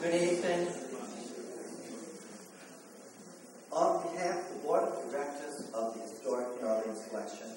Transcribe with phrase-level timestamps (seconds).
[0.00, 0.66] Good evening.
[3.70, 7.48] On behalf of the Board of Directors of the Historic New Orleans Collection,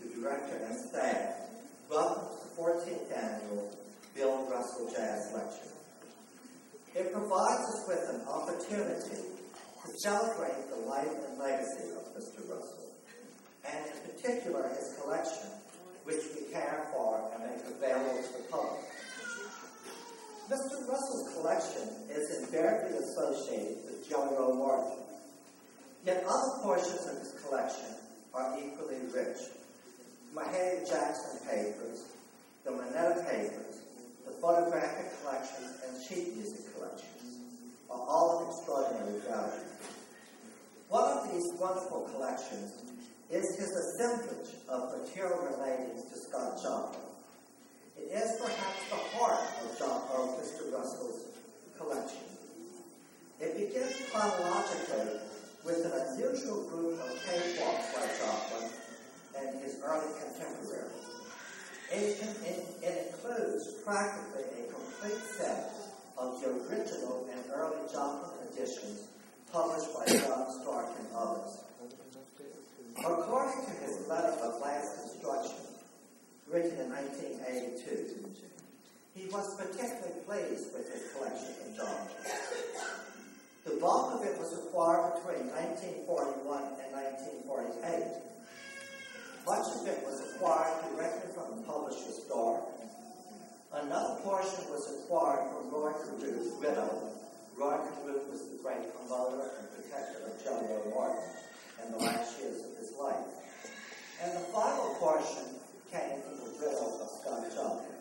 [0.00, 1.34] the Director and staff,
[1.90, 3.76] welcome to the 14th Annual
[4.14, 5.74] Bill Russell Jazz Lecture.
[6.94, 9.22] It provides us with an opportunity
[9.84, 12.48] to celebrate the life and legacy of Mr.
[12.48, 12.94] Russell,
[13.66, 15.50] and in particular his collection,
[16.04, 18.84] which we care for and make available to the public.
[20.50, 20.86] Mr.
[20.86, 24.54] Russell's collection is invariably associated with Jelly Roll
[26.04, 27.96] yet other portions of his collection
[28.34, 29.38] are equally rich.
[30.34, 32.04] Mahalia Jackson papers,
[32.64, 33.80] the Moneta papers,
[34.26, 37.38] the photographic collections, and sheet music collections
[37.90, 39.64] are all of extraordinary value.
[40.88, 42.72] One of these wonderful collections
[43.30, 47.00] is his assemblage of material relating to Scott Joplin.
[47.96, 50.72] It is perhaps the heart of, John, of Mr.
[50.72, 51.23] Russell's
[51.78, 52.24] collection.
[53.40, 55.20] It begins chronologically
[55.64, 58.70] with an unusual group of cakewalks by Joplin
[59.38, 61.04] and his early contemporaries.
[61.90, 65.72] It, it, it, includes practically a complete set
[66.16, 69.08] of the original and early Joplin editions
[69.52, 71.58] published by John Stark and others.
[72.98, 75.64] According to his letter of last instruction,
[76.48, 78.53] written in 1982.
[79.14, 82.18] He was particularly pleased with his collection of Joplin.
[83.64, 86.90] The bulk of it was acquired between 1941 and
[87.46, 88.10] 1948.
[89.46, 92.66] Much of it was acquired directly from the publisher's Stark.
[93.70, 97.14] Another portion was acquired from Roy Carew's widow.
[97.54, 101.22] Roy Carew was the great promoter and protector of Roll Morton
[101.86, 103.30] in the last years of his life.
[104.22, 105.54] And the final portion
[105.92, 107.93] came from the widow of Scott Joplin.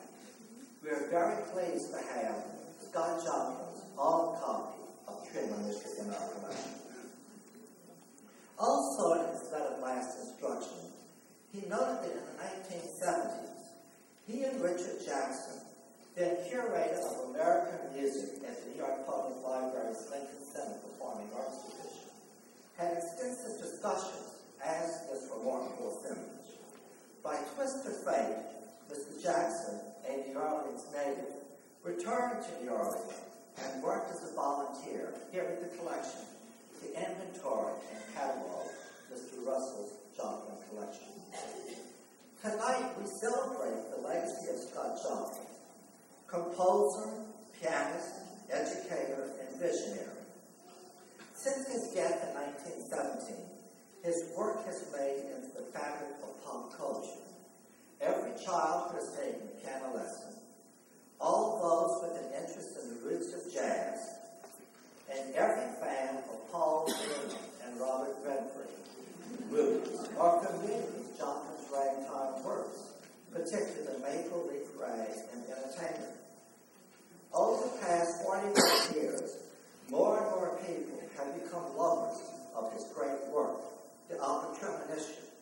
[0.83, 2.43] We are very pleased to have
[2.83, 6.75] Scott Joplin's own copy of our collection.
[8.59, 10.91] Also, in his letter of last instruction,
[11.53, 13.63] he noted that in the 1970s,
[14.27, 15.63] he and Richard Jackson,
[16.17, 21.31] then curator of American music at the New York Public Library's Lincoln Center for Performing
[21.33, 22.11] Arts Division,
[22.77, 26.59] had extensive discussions as this remarkable assemblage.
[27.23, 28.35] By twist of fate,
[28.91, 29.23] Mr.
[29.23, 31.33] Jackson, a New Orleans native,
[31.83, 33.13] returned to New Orleans
[33.57, 36.21] and worked as a volunteer here at the collection
[36.81, 38.67] to inventory and catalog
[39.11, 39.45] Mr.
[39.45, 41.07] Russell's Joplin collection.
[42.41, 45.47] Tonight, we celebrate the legacy of Scott Joplin,
[46.27, 47.09] composer,
[47.61, 48.15] pianist,
[48.51, 50.09] educator, and visionary.
[51.35, 53.35] Since his death in 1917,
[54.03, 57.22] his work has made into the fabric of pop culture.
[58.03, 60.35] Every child who has taken a piano lesson,
[61.21, 64.19] all those with an interest in the roots of jazz,
[65.09, 68.67] and every fan of Paul Newman and Robert Redford.
[70.19, 72.93] Are familiar with Joplin's ragtime works,
[73.31, 76.09] particularly Maple Leaf Rag and Entertainer.
[77.33, 78.53] Over the past 41
[78.95, 79.37] years,
[79.89, 82.21] more and more people have become lovers
[82.55, 83.59] of his great work
[84.09, 85.32] the opera Treemonisha,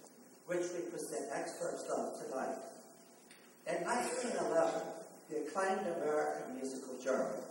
[0.47, 2.57] which we present excerpts of tonight.
[3.67, 4.81] In 1911,
[5.29, 7.43] the acclaimed American musical journal,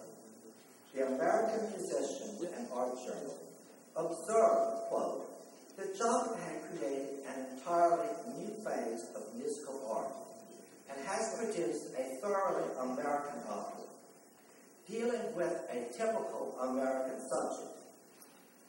[0.95, 3.37] the American Musician and Art Journal,
[3.97, 5.27] observed, quote,
[5.77, 10.13] that Joplin had created an entirely new phase of musical art
[10.91, 13.87] and has produced a thoroughly American opera,
[14.91, 17.71] dealing with a typical American subject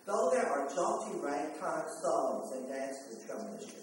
[0.06, 3.81] Though there are jaunty ragtime songs and dance determination,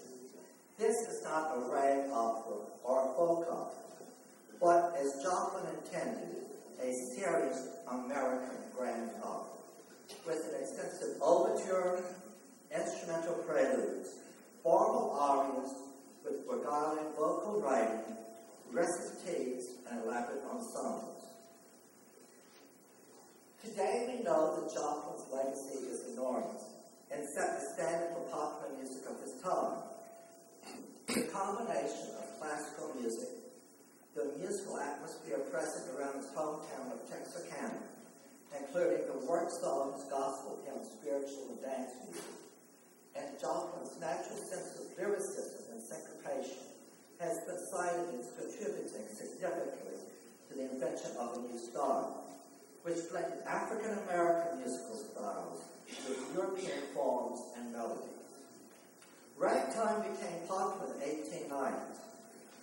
[0.78, 4.06] this is not a rag opera or a folk opera,
[4.60, 6.36] but as Joplin intended,
[6.80, 9.58] a serious American grand opera
[10.24, 12.02] with an extensive overture,
[12.74, 14.10] instrumental preludes,
[14.62, 15.74] formal arias
[16.24, 18.16] with beguiling vocal writing,
[18.72, 21.24] recitatives, and elaborate ensembles.
[23.64, 26.62] Today we know that Joplin's legacy is enormous
[27.10, 29.97] and set the standard for popular music of his time.
[31.08, 33.32] The combination of classical music,
[34.14, 37.80] the musical atmosphere present around his hometown of Texarkana,
[38.52, 42.36] including the work songs, gospel hymns, spiritual and dance music,
[43.16, 46.68] and Joplin's natural sense of lyricism and syncopation
[47.20, 50.04] has been cited as contributing significantly
[50.50, 52.28] to the invention of a new style
[52.82, 55.64] which blended African American musical styles
[56.06, 58.17] with European forms and melodies.
[59.38, 61.54] Ragtime became popular in 1890,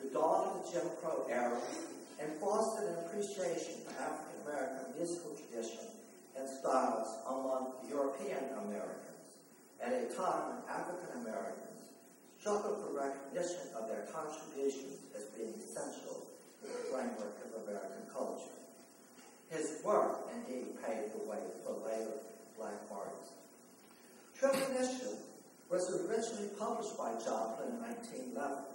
[0.03, 1.55] the dawn of the Jim Crow era,
[2.19, 5.87] and fostered an appreciation for African American musical tradition
[6.35, 9.39] and styles among European Americans
[9.79, 11.95] at a time when African Americans
[12.43, 16.27] struggled for recognition of their contributions as being essential
[16.59, 18.51] to the framework of American culture.
[19.47, 22.19] His work indeed paved the way for later
[22.59, 23.31] black artists.
[24.35, 25.24] Trip Initiative
[25.69, 28.65] was originally published by Joplin in 1911,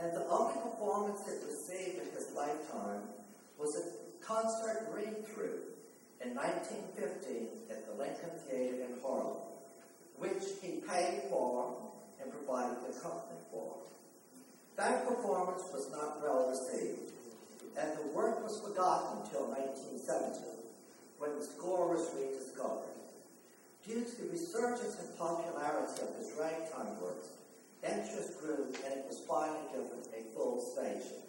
[0.00, 3.02] and the only performance it received in his lifetime
[3.58, 5.62] was a concert read-through
[6.24, 9.38] in 1950 at the Lincoln Theater in Harlem,
[10.18, 11.76] which he paid for
[12.20, 13.76] and provided the company for.
[14.76, 17.12] That performance was not well received,
[17.78, 20.66] and the work was forgotten until 1970,
[21.18, 22.97] when the score was rediscovered.
[23.86, 27.28] Due to the resurgence in popularity of his ragtime works,
[27.82, 31.22] interest grew and it was finally given a full staging.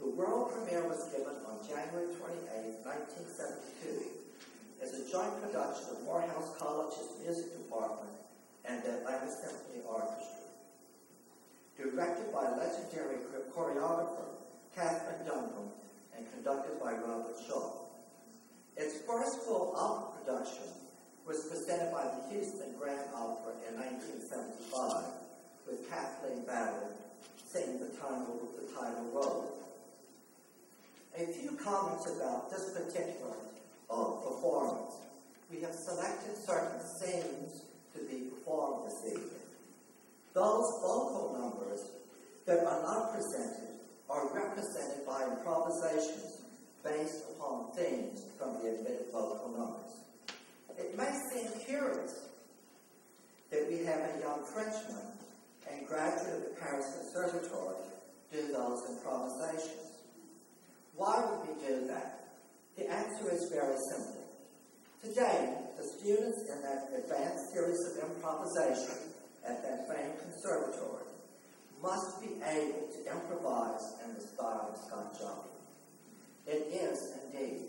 [0.00, 4.20] The world premiere was given on January 28, 1972,
[4.82, 8.16] as a joint production of Morehouse College's music department
[8.64, 10.40] and the Atlanta Symphony Orchestra
[11.80, 13.16] directed by legendary
[13.54, 14.28] choreographer
[14.76, 15.72] Katherine Dunham
[16.16, 17.72] and conducted by Robert Shaw.
[18.76, 20.68] Its first full opera production
[21.26, 25.04] was presented by the Houston Grand Opera in 1975
[25.66, 26.90] with Kathleen Battle
[27.46, 29.58] singing the title, the title role.
[31.18, 33.34] A few comments about this particular
[33.90, 34.94] uh, performance.
[35.50, 37.62] We have selected certain scenes
[37.94, 39.42] to be performed this evening.
[40.32, 41.90] Those vocal numbers
[42.46, 46.38] that are not presented are represented by improvisations
[46.84, 50.09] based upon themes from the admitted vocal numbers.
[50.78, 52.12] It may seem curious
[53.50, 55.12] that we have a young Frenchman
[55.70, 57.76] and graduate of the Paris Conservatory
[58.32, 59.90] do those improvisations.
[60.94, 62.28] Why would we do that?
[62.76, 64.20] The answer is very simple.
[65.02, 69.14] Today, the students in that advanced series of improvisation
[69.46, 71.04] at that famed conservatory
[71.82, 75.50] must be able to improvise in the style of Scott Joplin.
[76.46, 77.62] It is indeed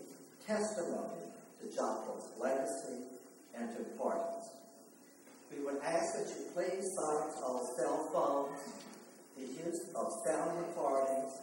[0.46, 1.21] testimony
[1.62, 3.06] to Joplin's legacy
[3.56, 4.50] and importance.
[5.52, 8.60] We would ask that you please silence all cell phones.
[9.38, 11.34] The use of sound recordings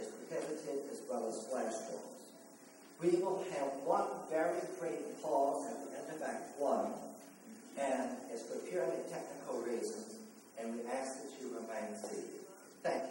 [0.00, 2.16] is prohibited as well as flash drives.
[3.00, 6.92] We will have one very brief pause at the end of Act 1
[7.78, 10.14] and it's for purely technical reasons,
[10.58, 12.46] and we ask that you remain seated.
[12.82, 13.10] Thank you.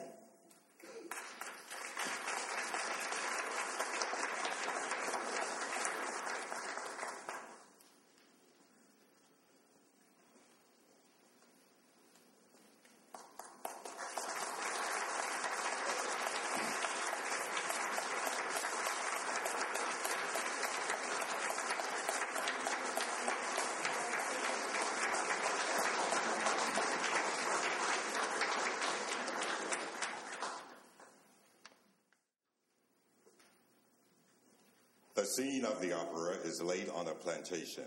[35.15, 37.83] The scene of the opera is laid on a plantation,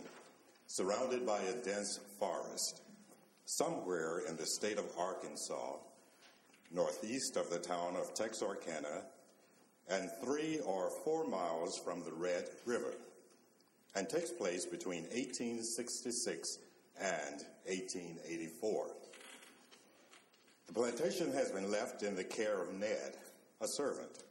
[0.66, 2.82] surrounded by a dense forest,
[3.46, 5.76] somewhere in the state of Arkansas,
[6.70, 9.02] northeast of the town of Texarkana,
[9.88, 12.92] and three or four miles from the Red River,
[13.94, 16.58] and takes place between 1866
[17.00, 18.88] and 1884.
[20.66, 23.16] The plantation has been left in the care of Ned,
[23.62, 24.24] a servant.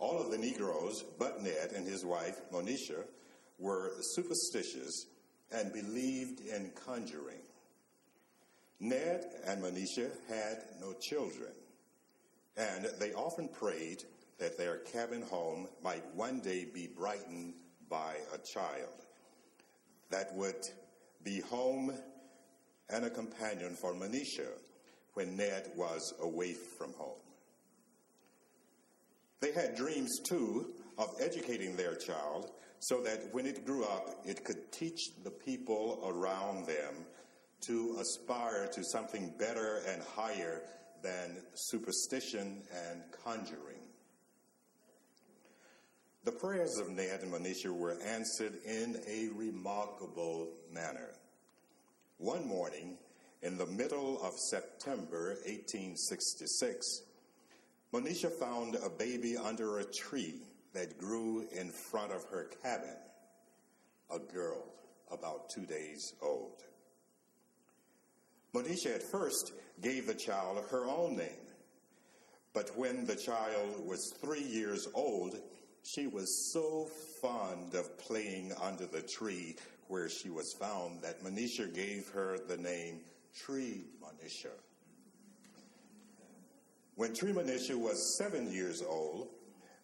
[0.00, 3.04] All of the Negroes, but Ned and his wife, Monisha,
[3.58, 5.06] were superstitious
[5.52, 7.42] and believed in conjuring.
[8.80, 11.52] Ned and Monisha had no children,
[12.56, 14.02] and they often prayed
[14.38, 17.52] that their cabin home might one day be brightened
[17.90, 19.04] by a child
[20.08, 20.66] that would
[21.22, 21.92] be home
[22.88, 24.48] and a companion for Monisha
[25.12, 27.20] when Ned was away from home.
[29.40, 34.44] They had dreams, too, of educating their child so that when it grew up, it
[34.44, 37.06] could teach the people around them
[37.62, 40.62] to aspire to something better and higher
[41.02, 43.80] than superstition and conjuring.
[46.24, 51.14] The prayers of Ned and Monisha were answered in a remarkable manner.
[52.18, 52.98] One morning,
[53.42, 57.02] in the middle of September 1866,
[57.92, 60.36] Monisha found a baby under a tree
[60.72, 62.96] that grew in front of her cabin,
[64.14, 64.64] a girl
[65.10, 66.62] about two days old.
[68.54, 71.46] Monisha at first gave the child her own name,
[72.52, 75.36] but when the child was three years old,
[75.82, 76.88] she was so
[77.20, 79.56] fond of playing under the tree
[79.88, 83.00] where she was found that Monisha gave her the name
[83.34, 84.52] Tree Manisha.
[87.00, 89.28] When Treemonisha was seven years old,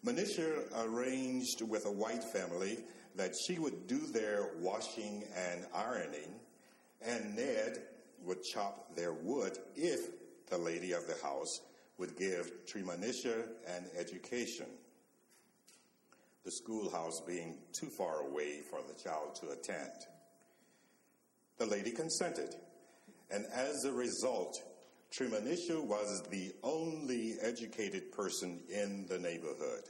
[0.05, 2.77] Monisha arranged with a white family
[3.15, 6.39] that she would do their washing and ironing,
[7.01, 7.79] and Ned
[8.23, 10.11] would chop their wood if
[10.51, 11.61] the lady of the house
[11.97, 14.67] would give Treemonisha an education.
[16.45, 19.89] The schoolhouse being too far away for the child to attend.
[21.57, 22.53] The lady consented,
[23.31, 24.61] and as a result,
[25.11, 29.83] Treemonisha was the only educated person in the neighborhood,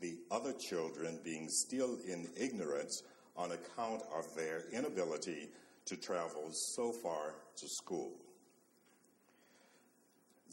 [0.00, 3.02] the other children being still in ignorance
[3.36, 5.48] on account of their inability
[5.86, 8.12] to travel so far to school.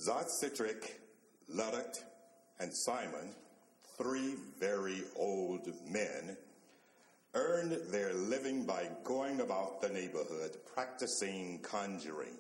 [0.06, 1.00] Zot Citric,
[1.54, 1.98] Luddud,
[2.60, 3.36] and Simon,
[3.98, 6.38] three very old men,
[7.34, 12.38] earned their living by going about the neighborhood practicing conjuring,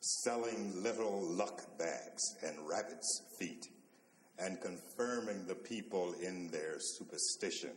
[0.00, 3.66] selling little luck bags and rabbit's feet,
[4.38, 7.72] and confirming the people in their superstition.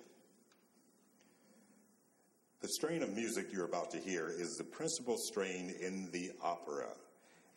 [2.61, 6.89] The strain of music you're about to hear is the principal strain in the opera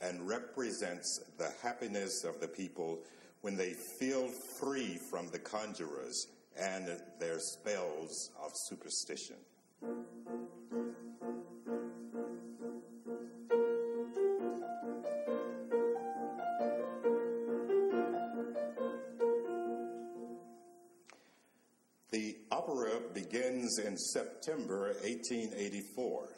[0.00, 3.00] and represents the happiness of the people
[3.40, 4.28] when they feel
[4.60, 6.88] free from the conjurers and
[7.18, 9.36] their spells of superstition.
[23.32, 26.28] Begins in September 1884.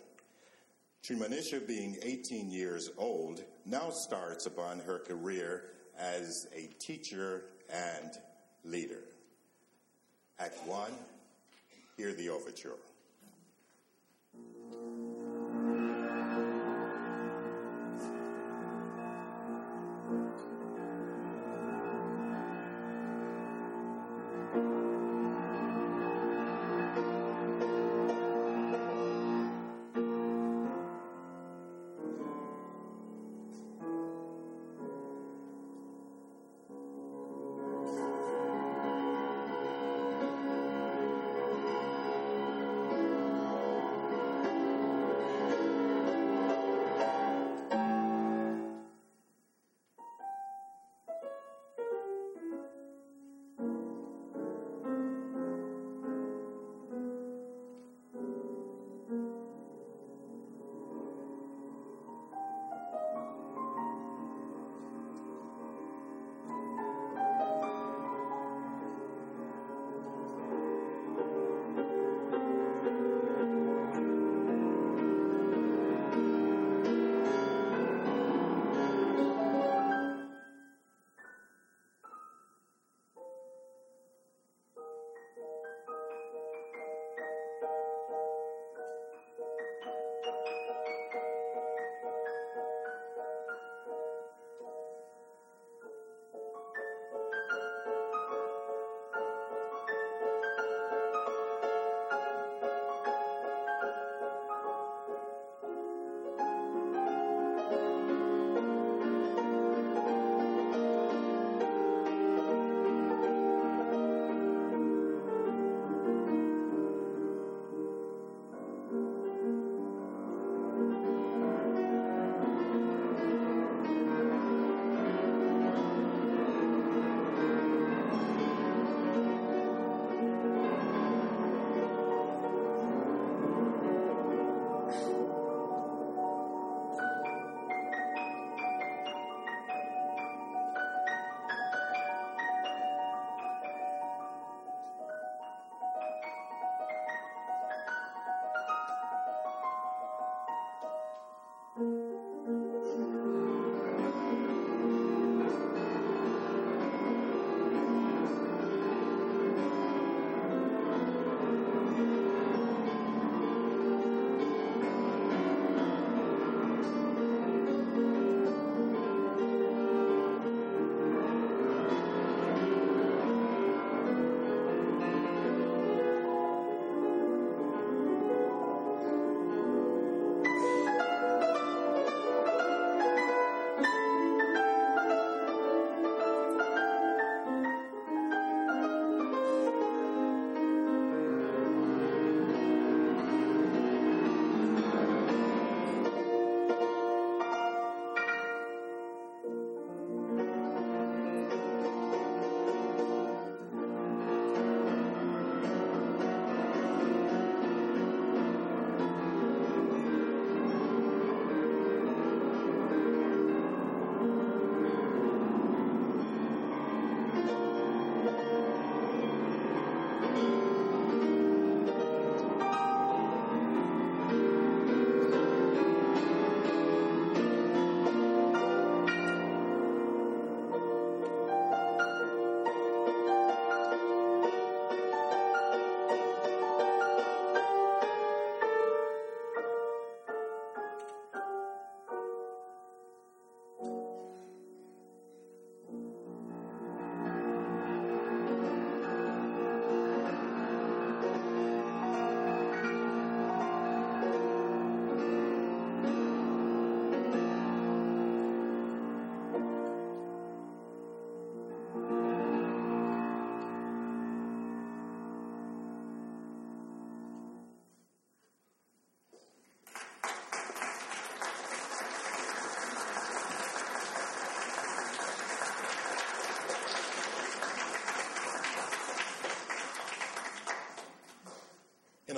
[1.02, 5.64] Treemonisha, being 18 years old, now starts upon her career
[5.98, 8.12] as a teacher and
[8.64, 9.02] leader.
[10.38, 10.92] Act 1,
[11.96, 12.78] hear the overture.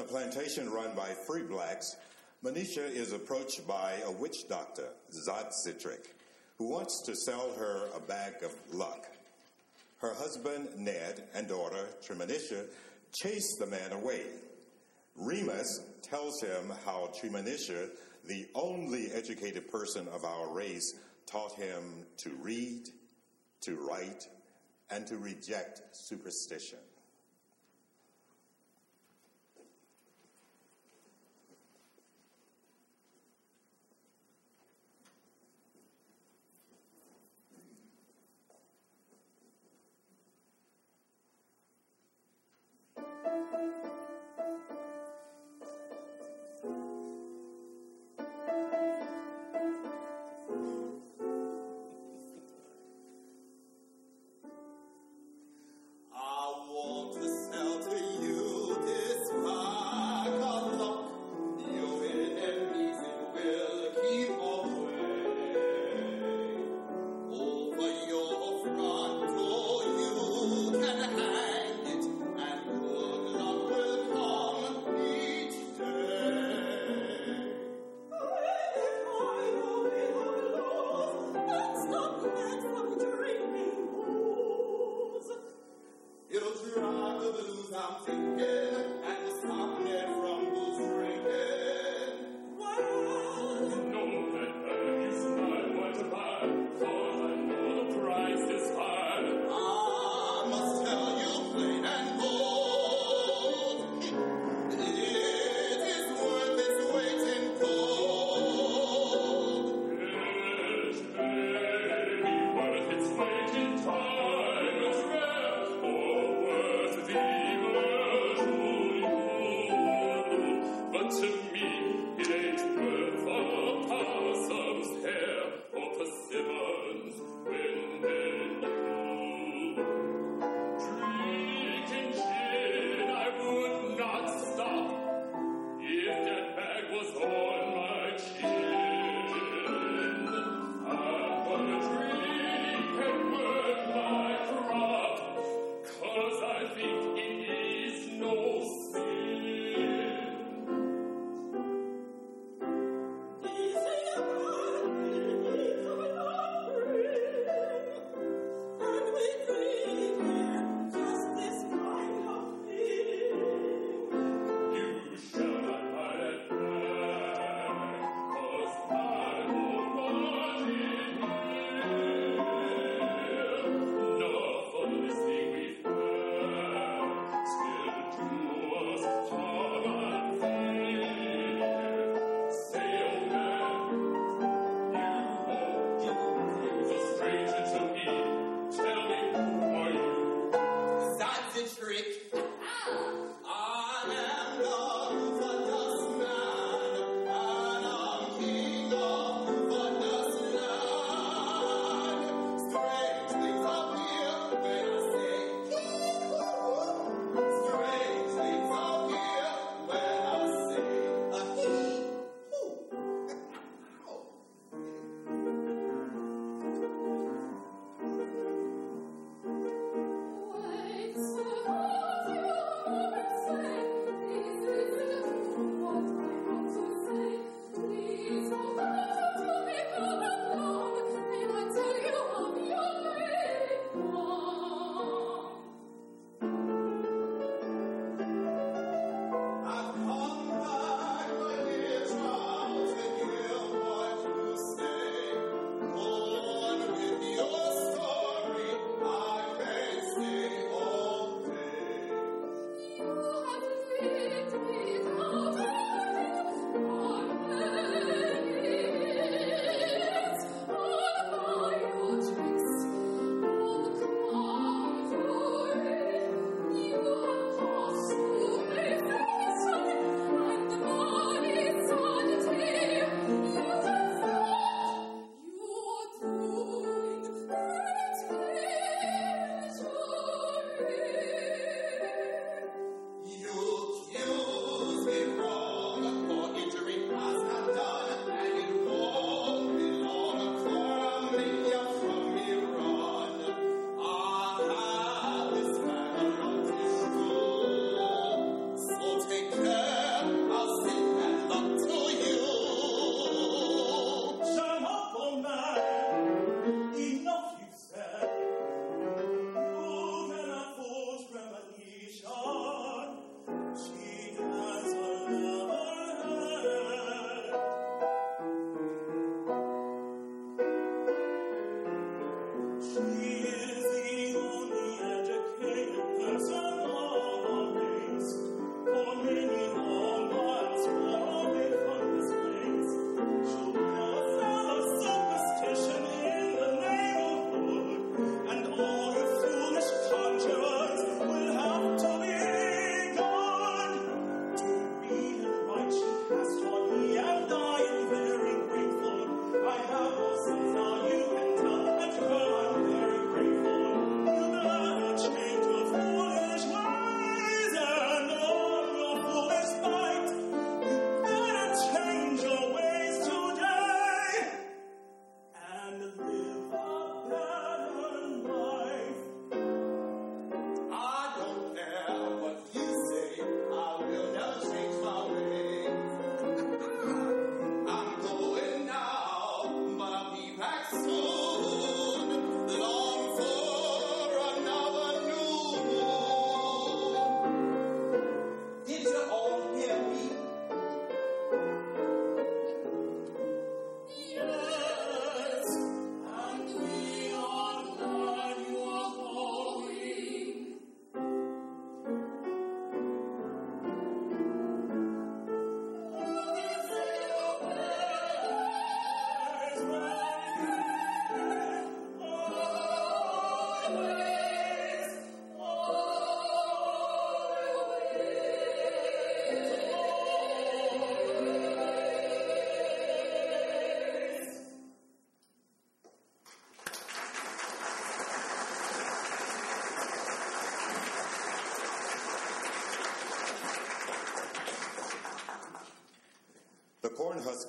[0.08, 1.96] Plantation run by free blacks,
[2.44, 6.14] Monisha is approached by a witch doctor, Zod Citric,
[6.58, 9.08] who wants to sell her a bag of luck.
[9.98, 12.66] Her husband, Ned, and daughter, Treemonisha,
[13.14, 14.26] chase the man away.
[15.16, 17.88] Remus tells him how Treemonisha,
[18.26, 20.94] the only educated person of our race,
[21.26, 22.88] taught him to read,
[23.62, 24.28] to write,
[24.90, 26.78] and to reject superstition.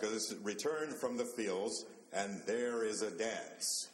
[0.01, 3.86] Cornhuskers return from the fields, and there is a dance.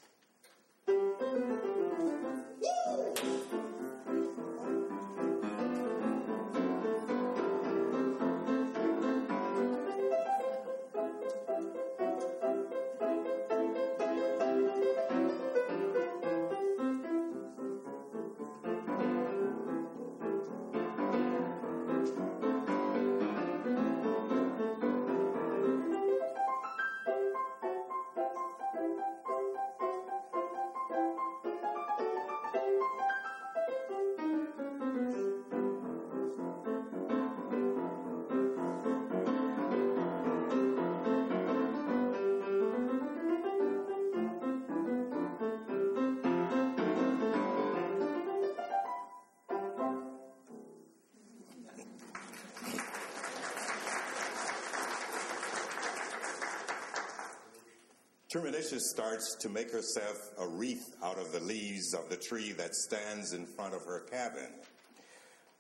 [58.74, 62.74] Treemonisha starts to make herself a wreath out of the leaves of the tree that
[62.74, 64.50] stands in front of her cabin.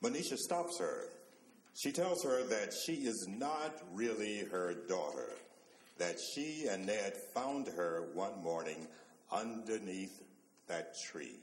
[0.03, 1.09] Monisha stops her.
[1.75, 5.29] She tells her that she is not really her daughter,
[5.99, 8.87] that she and Ned found her one morning
[9.31, 10.23] underneath
[10.67, 11.39] that tree.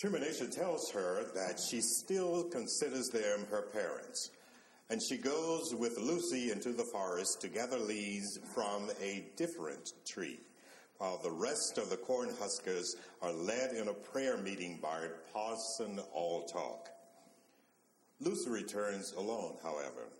[0.00, 4.30] Treemonisha tells her that she still considers them her parents,
[4.90, 10.38] and she goes with Lucy into the forest to gather leaves from a different tree,
[10.98, 16.86] while the rest of the Cornhuskers are led in a prayer meeting by Parson Alltalk.
[18.20, 20.12] Lucy returns alone, however,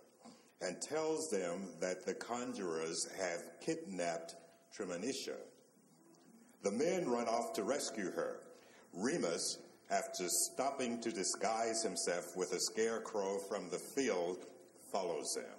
[0.61, 4.35] and tells them that the conjurers have kidnapped
[4.77, 5.37] Treemonisha.
[6.63, 8.41] The men run off to rescue her.
[8.91, 9.59] Remus
[9.91, 14.45] after stopping to disguise himself with a scarecrow from the field,
[14.91, 15.58] follows them.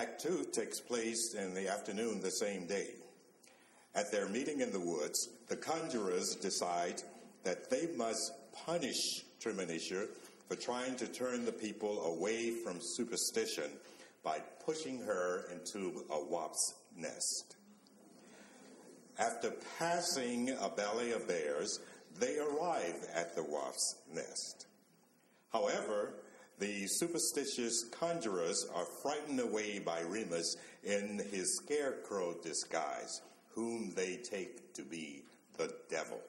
[0.00, 2.86] Act two takes place in the afternoon the same day.
[3.94, 7.02] At their meeting in the woods, the conjurers decide
[7.44, 8.32] that they must
[8.64, 8.96] punish
[9.44, 10.06] Treemonisha
[10.48, 13.72] for trying to turn the people away from superstition
[14.24, 17.56] by pushing her into a wasp's nest.
[19.18, 21.78] After passing a belly of bears,
[22.18, 24.66] they arrive at the wasp's nest.
[25.52, 26.14] However,
[26.60, 33.22] the superstitious conjurers are frightened away by Remus in his scarecrow disguise,
[33.54, 35.24] whom they take to be
[35.56, 36.20] the devil.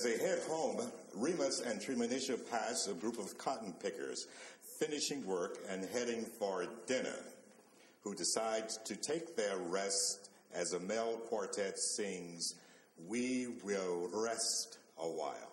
[0.00, 0.80] As they head home,
[1.14, 4.28] Remus and Treemonisha pass a group of cotton pickers
[4.78, 7.18] finishing work and heading for dinner,
[8.02, 12.54] who decide to take their rest as a male quartet sings,
[13.08, 15.49] We Will Rest a While.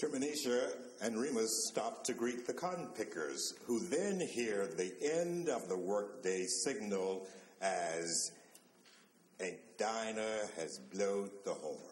[0.00, 0.70] Treemonisha
[1.02, 5.76] and Remus stop to greet the cotton pickers, who then hear the end of the
[5.76, 7.26] workday signal
[7.60, 8.32] as
[9.42, 11.89] a diner has blowed the horn.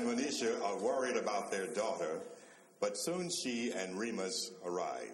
[0.00, 2.20] And Monisha are worried about their daughter,
[2.80, 5.12] but soon she and Remus arrive.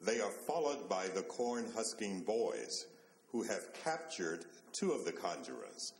[0.00, 2.86] They are followed by the corn husking boys,
[3.32, 5.92] who have captured two of the conjurers,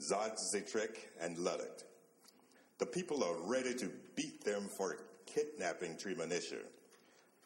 [0.00, 0.38] Zod
[1.20, 1.84] and Luddud.
[2.78, 6.64] The people are ready to beat them for kidnapping Treemonisha,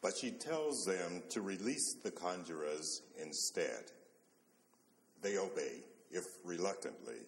[0.01, 3.91] but she tells them to release the conjurers instead.
[5.21, 7.19] They obey, if reluctantly,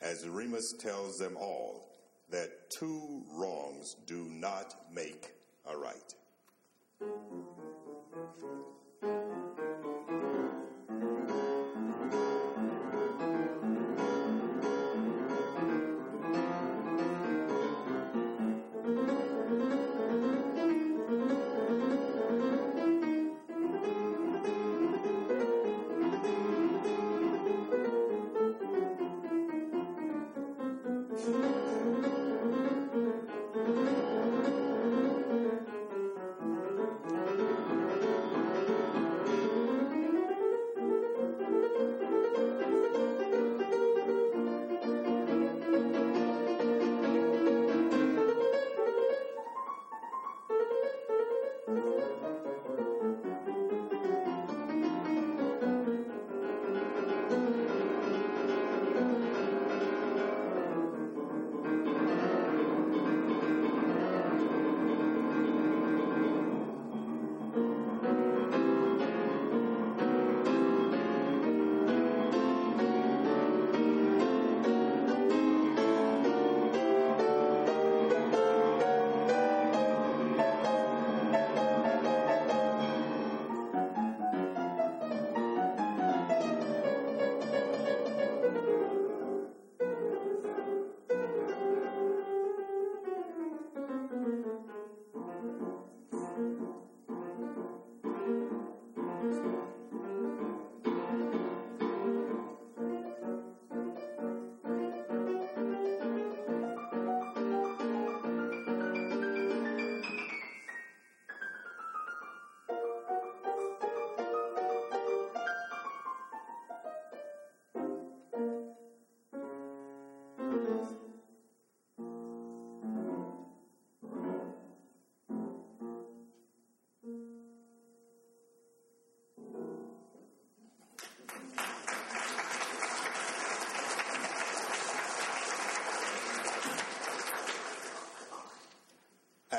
[0.00, 1.88] as Remus tells them all
[2.30, 5.32] that two wrongs do not make
[5.66, 6.14] a right.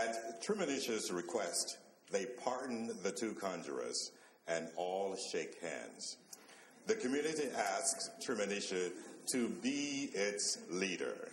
[0.09, 1.77] At Treemonisha's request,
[2.11, 4.11] they pardon the two conjurers
[4.47, 6.17] and all shake hands.
[6.87, 8.89] The community asks Treemonisha
[9.33, 11.29] to be its leader.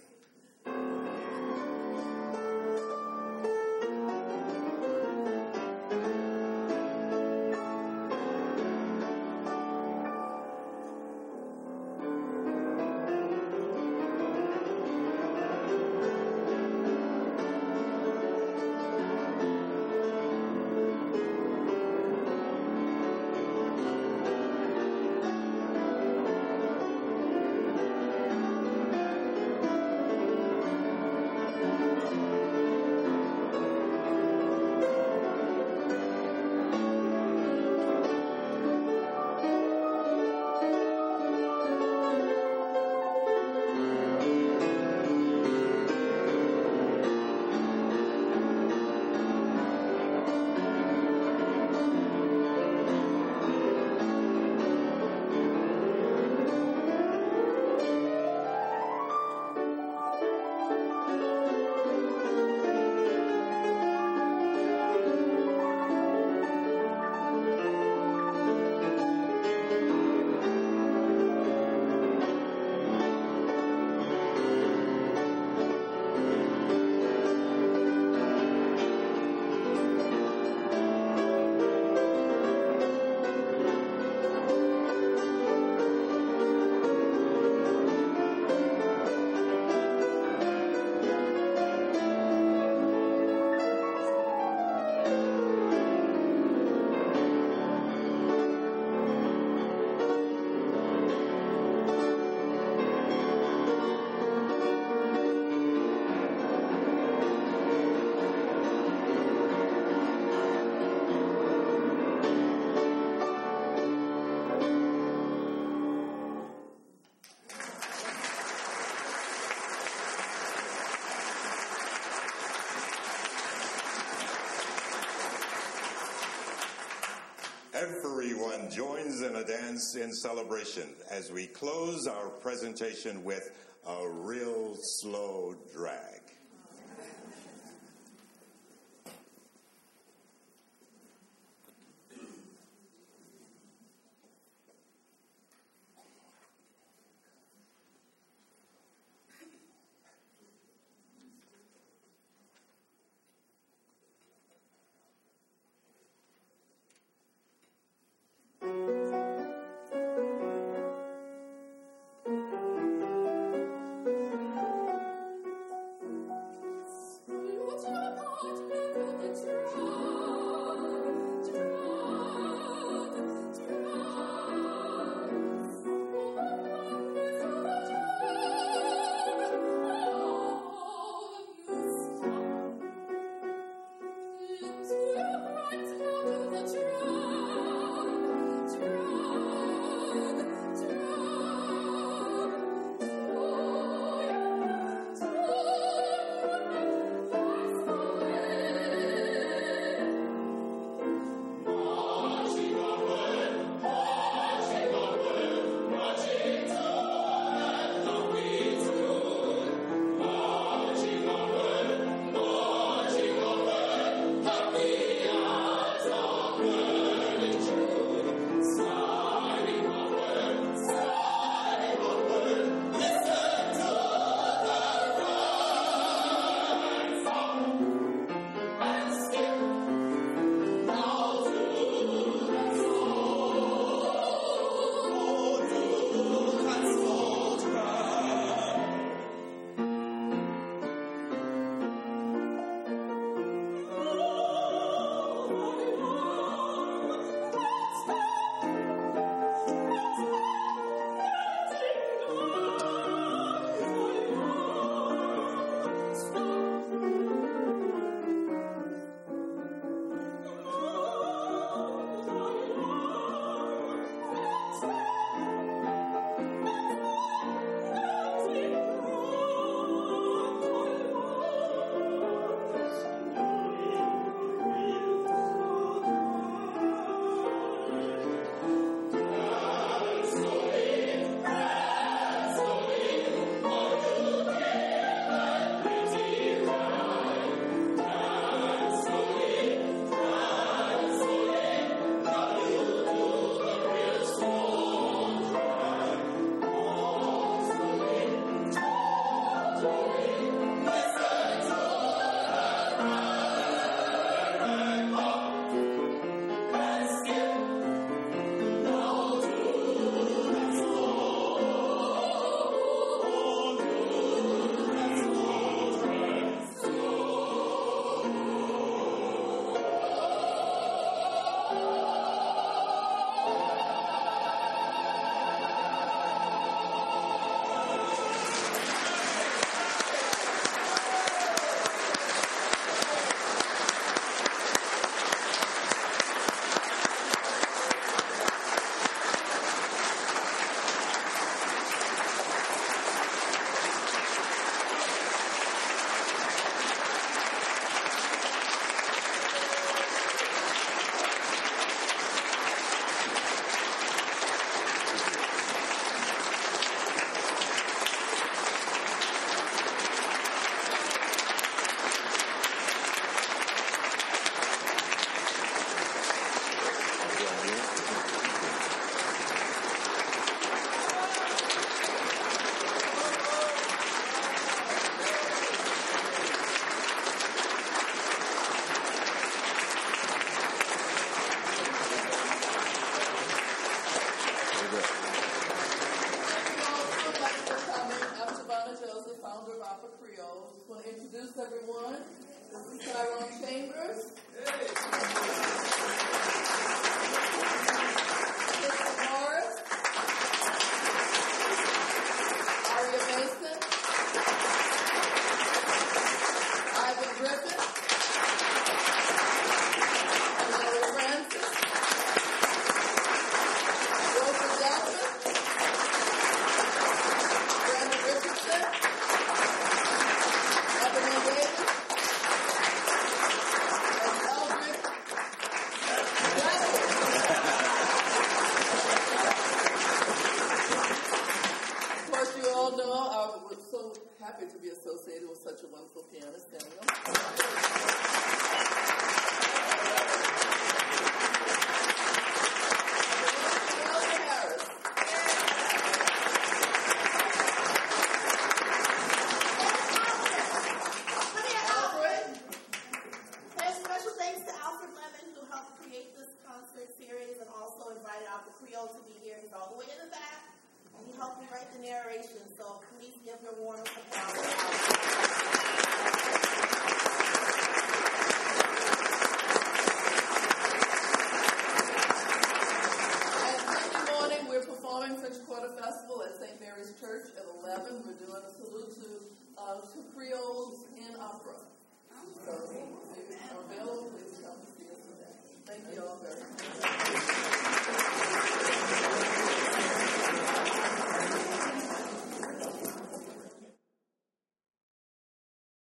[127.77, 133.51] Everyone joins in a dance in celebration as we close our presentation with
[133.87, 136.26] a real slow drag.